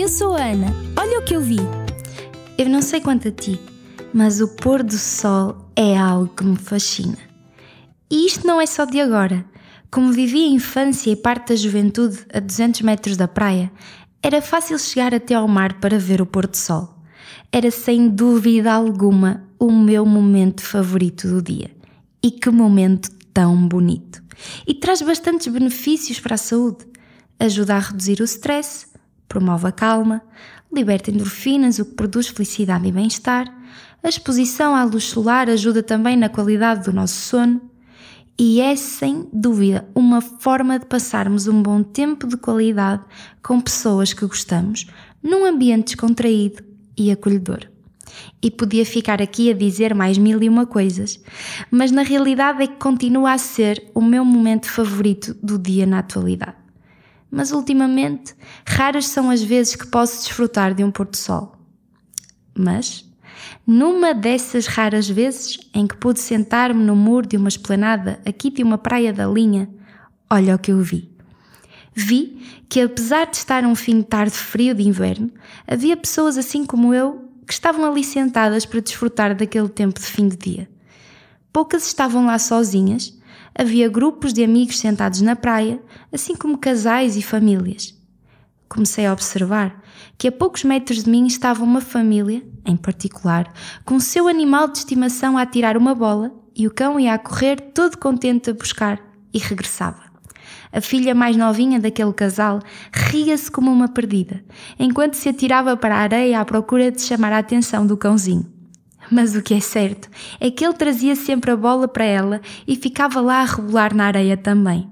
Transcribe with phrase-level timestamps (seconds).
[0.00, 0.68] eu sou a Ana.
[0.98, 1.58] Olha o que eu vi.
[2.56, 3.60] Eu não sei quanto a ti,
[4.14, 7.18] mas o pôr do sol é algo que me fascina.
[8.10, 9.44] E isto não é só de agora.
[9.90, 13.70] Como vivi a infância e parte da juventude a 200 metros da praia,
[14.22, 16.96] era fácil chegar até ao mar para ver o pôr do sol.
[17.52, 21.70] Era sem dúvida alguma o meu momento favorito do dia.
[22.22, 24.22] E que momento tão bonito!
[24.66, 26.86] E traz bastantes benefícios para a saúde.
[27.38, 28.89] Ajuda a reduzir o stress,
[29.30, 30.20] promove a calma,
[30.72, 33.46] liberta endorfinas, o que produz felicidade e bem-estar.
[34.02, 37.60] A exposição à luz solar ajuda também na qualidade do nosso sono.
[38.36, 43.04] E é sem dúvida uma forma de passarmos um bom tempo de qualidade
[43.42, 44.86] com pessoas que gostamos,
[45.22, 46.64] num ambiente descontraído
[46.98, 47.68] e acolhedor.
[48.42, 51.22] E podia ficar aqui a dizer mais mil e uma coisas,
[51.70, 56.00] mas na realidade é que continua a ser o meu momento favorito do dia na
[56.00, 56.59] atualidade
[57.30, 58.34] mas ultimamente
[58.66, 61.56] raras são as vezes que posso desfrutar de um pôr-do-sol.
[62.56, 63.04] Mas,
[63.66, 68.62] numa dessas raras vezes em que pude sentar-me no muro de uma esplanada aqui de
[68.62, 69.68] uma praia da linha,
[70.28, 71.10] olha o que eu vi.
[71.94, 75.30] Vi que, apesar de estar um fim de tarde frio de inverno,
[75.66, 80.28] havia pessoas assim como eu que estavam ali sentadas para desfrutar daquele tempo de fim
[80.28, 80.70] de dia.
[81.52, 83.18] Poucas estavam lá sozinhas
[83.54, 85.80] havia grupos de amigos sentados na praia,
[86.12, 87.94] assim como casais e famílias.
[88.68, 89.82] Comecei a observar
[90.16, 93.52] que a poucos metros de mim estava uma família, em particular,
[93.84, 97.18] com o seu animal de estimação a tirar uma bola e o cão ia a
[97.18, 99.00] correr todo contente a buscar
[99.32, 100.10] e regressava.
[100.72, 102.60] A filha mais novinha daquele casal
[102.92, 104.44] ria-se como uma perdida,
[104.78, 108.59] enquanto se atirava para a areia à procura de chamar a atenção do cãozinho.
[109.10, 110.08] Mas o que é certo
[110.38, 114.04] é que ele trazia sempre a bola para ela e ficava lá a rebolar na
[114.04, 114.88] areia também.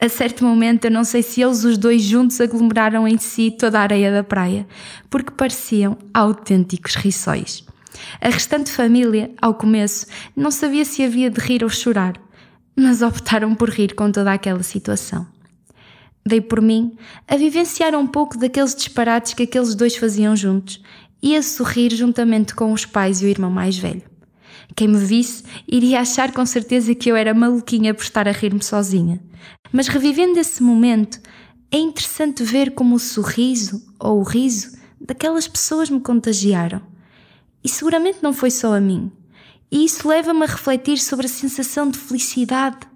[0.00, 3.78] A certo momento eu não sei se eles os dois juntos aglomeraram em si toda
[3.78, 4.66] a areia da praia,
[5.08, 7.64] porque pareciam autênticos riçóis.
[8.20, 12.14] A restante família, ao começo, não sabia se havia de rir ou chorar,
[12.74, 15.26] mas optaram por rir com toda aquela situação.
[16.26, 16.96] Dei por mim
[17.28, 20.82] a vivenciar um pouco daqueles disparates que aqueles dois faziam juntos
[21.22, 24.02] e a sorrir juntamente com os pais e o irmão mais velho.
[24.74, 28.62] Quem me visse iria achar com certeza que eu era maluquinha por estar a rir-me
[28.62, 29.20] sozinha.
[29.72, 31.20] Mas revivendo esse momento,
[31.70, 36.80] é interessante ver como o sorriso ou o riso daquelas pessoas me contagiaram.
[37.62, 39.10] E seguramente não foi só a mim.
[39.70, 42.86] E isso leva-me a refletir sobre a sensação de felicidade,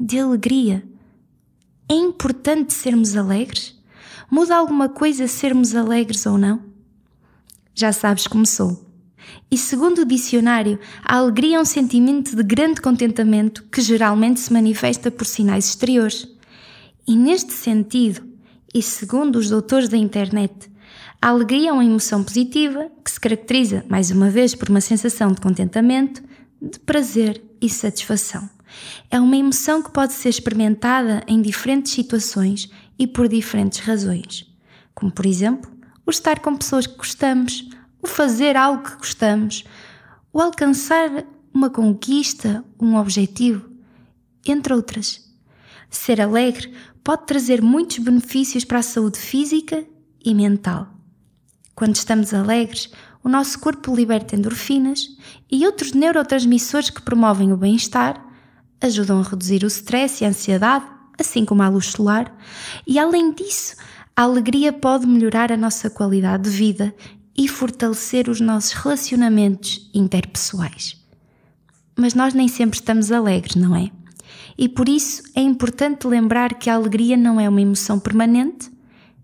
[0.00, 0.84] de alegria.
[1.88, 3.78] É importante sermos alegres?
[4.30, 6.67] Muda alguma coisa sermos alegres ou não?
[7.78, 8.86] Já sabes como sou.
[9.50, 14.52] E segundo o dicionário, a alegria é um sentimento de grande contentamento que geralmente se
[14.52, 16.28] manifesta por sinais exteriores.
[17.06, 18.26] E neste sentido,
[18.74, 20.70] e segundo os doutores da internet,
[21.20, 25.32] a alegria é uma emoção positiva que se caracteriza, mais uma vez, por uma sensação
[25.32, 26.22] de contentamento,
[26.60, 28.48] de prazer e satisfação.
[29.10, 34.46] É uma emoção que pode ser experimentada em diferentes situações e por diferentes razões,
[34.94, 35.77] como por exemplo
[36.08, 37.68] o estar com pessoas que gostamos,
[38.02, 39.62] o fazer algo que gostamos,
[40.32, 43.68] o alcançar uma conquista, um objetivo,
[44.46, 45.30] entre outras.
[45.90, 46.72] Ser alegre
[47.04, 49.84] pode trazer muitos benefícios para a saúde física
[50.24, 50.88] e mental.
[51.74, 52.90] Quando estamos alegres,
[53.22, 55.10] o nosso corpo liberta endorfinas
[55.50, 58.26] e outros neurotransmissores que promovem o bem-estar,
[58.80, 60.86] ajudam a reduzir o stress e a ansiedade,
[61.18, 62.34] assim como a luz solar,
[62.86, 63.76] e além disso,
[64.18, 66.92] a alegria pode melhorar a nossa qualidade de vida
[67.36, 71.00] e fortalecer os nossos relacionamentos interpessoais.
[71.96, 73.92] Mas nós nem sempre estamos alegres, não é?
[74.58, 78.68] E por isso é importante lembrar que a alegria não é uma emoção permanente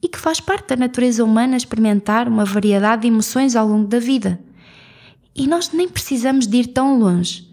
[0.00, 3.98] e que faz parte da natureza humana experimentar uma variedade de emoções ao longo da
[3.98, 4.38] vida.
[5.34, 7.52] E nós nem precisamos de ir tão longe.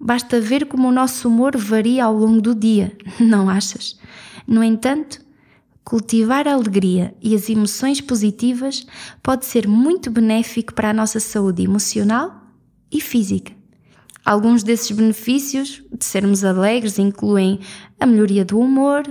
[0.00, 3.96] Basta ver como o nosso humor varia ao longo do dia, não achas?
[4.48, 5.22] No entanto,
[5.92, 8.86] Cultivar a alegria e as emoções positivas
[9.22, 12.46] pode ser muito benéfico para a nossa saúde emocional
[12.90, 13.52] e física.
[14.24, 17.60] Alguns desses benefícios de sermos alegres incluem
[18.00, 19.02] a melhoria do humor,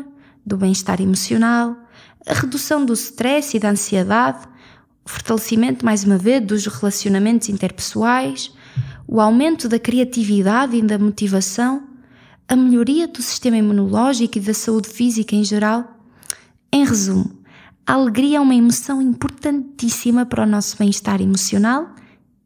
[0.43, 1.77] do bem-estar emocional,
[2.25, 4.47] a redução do stress e da ansiedade,
[5.05, 8.51] o fortalecimento, mais uma vez, dos relacionamentos interpessoais,
[9.07, 11.87] o aumento da criatividade e da motivação,
[12.47, 16.00] a melhoria do sistema imunológico e da saúde física em geral
[16.73, 17.41] em resumo,
[17.85, 21.93] a alegria é uma emoção importantíssima para o nosso bem-estar emocional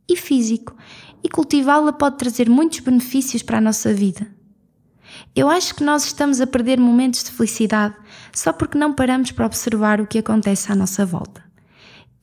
[0.10, 0.76] e físico,
[1.24, 4.28] e cultivá-la pode trazer muitos benefícios para a nossa vida.
[5.36, 7.96] Eu acho que nós estamos a perder momentos de felicidade
[8.34, 11.44] só porque não paramos para observar o que acontece à nossa volta.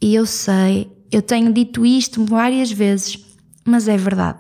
[0.01, 3.25] E eu sei, eu tenho dito isto várias vezes,
[3.65, 4.39] mas é verdade.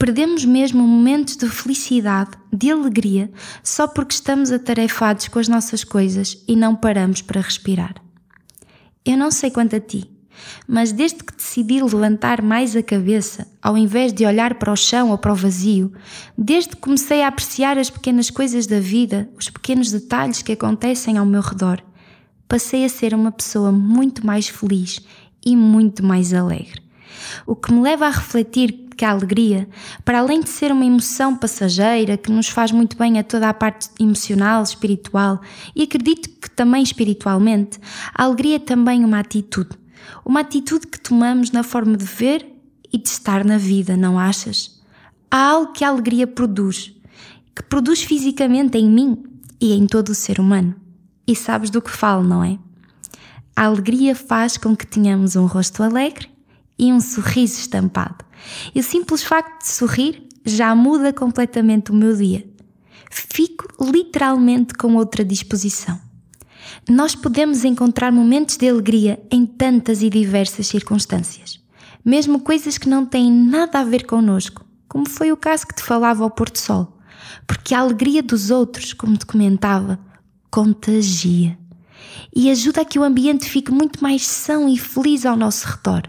[0.00, 3.30] Perdemos mesmo momentos de felicidade, de alegria,
[3.62, 7.94] só porque estamos atarefados com as nossas coisas e não paramos para respirar.
[9.04, 10.10] Eu não sei quanto a ti,
[10.66, 15.10] mas desde que decidi levantar mais a cabeça, ao invés de olhar para o chão
[15.10, 15.92] ou para o vazio,
[16.36, 21.18] desde que comecei a apreciar as pequenas coisas da vida, os pequenos detalhes que acontecem
[21.18, 21.78] ao meu redor,
[22.48, 24.98] passei a ser uma pessoa muito mais feliz
[25.44, 26.80] e muito mais alegre.
[27.46, 29.66] O que me leva a refletir que a alegria,
[30.04, 33.54] para além de ser uma emoção passageira que nos faz muito bem a toda a
[33.54, 35.40] parte emocional, espiritual
[35.74, 37.80] e acredito que também espiritualmente,
[38.14, 39.70] a alegria é também uma atitude
[40.22, 42.46] uma atitude que tomamos na forma de ver
[42.92, 44.78] e de estar na vida, não achas?
[45.30, 46.94] Há algo que a alegria produz,
[47.56, 49.22] que produz fisicamente em mim
[49.58, 50.74] e em todo o ser humano.
[51.26, 52.58] E sabes do que falo, não é?
[53.56, 56.28] A alegria faz com que tenhamos um rosto alegre
[56.80, 58.24] e um sorriso estampado.
[58.74, 62.48] E o simples facto de sorrir já muda completamente o meu dia.
[63.10, 66.00] Fico literalmente com outra disposição.
[66.88, 71.60] Nós podemos encontrar momentos de alegria em tantas e diversas circunstâncias,
[72.02, 75.82] mesmo coisas que não têm nada a ver connosco, como foi o caso que te
[75.82, 76.96] falava ao Porto Sol,
[77.46, 79.98] porque a alegria dos outros, como te comentava,
[80.50, 81.58] contagia
[82.34, 86.08] e ajuda a que o ambiente fique muito mais são e feliz ao nosso redor.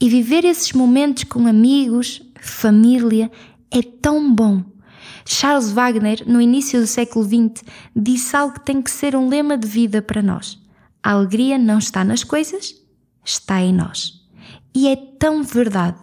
[0.00, 3.30] E viver esses momentos com amigos, família,
[3.70, 4.64] é tão bom
[5.30, 7.62] Charles Wagner, no início do século XX,
[7.94, 10.58] disse algo que tem que ser um lema de vida para nós:
[11.02, 12.74] a alegria não está nas coisas,
[13.22, 14.26] está em nós.
[14.74, 15.98] E é tão verdade.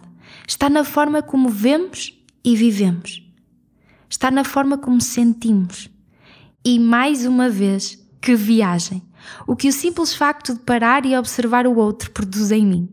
[0.46, 3.20] Está na forma como vemos e vivemos.
[4.08, 5.90] Está na forma como sentimos.
[6.64, 9.02] E mais uma vez, que viagem!
[9.44, 12.88] O que o simples facto de parar e observar o outro produz em mim.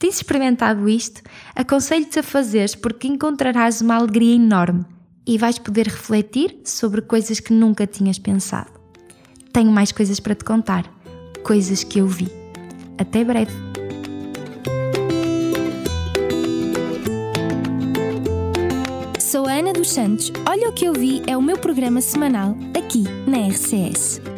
[0.00, 1.20] Tens experimentado isto?
[1.54, 4.86] Aconselho-te a fazeres porque encontrarás uma alegria enorme
[5.26, 8.70] e vais poder refletir sobre coisas que nunca tinhas pensado.
[9.52, 10.90] Tenho mais coisas para te contar,
[11.42, 12.28] coisas que eu vi.
[12.96, 13.52] Até breve!
[19.18, 20.32] Sou a Ana dos Santos.
[20.48, 24.29] Olha o que eu vi é o meu programa semanal aqui na RCS.